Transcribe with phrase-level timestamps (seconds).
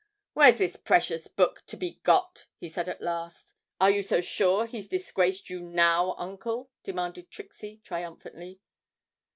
[0.33, 3.53] 'Where's this precious book to be got?' he said at last.
[3.79, 8.61] 'Are you so sure he's disgraced you, now, Uncle?' demanded Trixie triumphantly.